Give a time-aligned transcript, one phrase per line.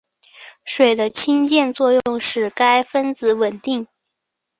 [0.65, 3.87] 水的氢键作用使该分子稳定。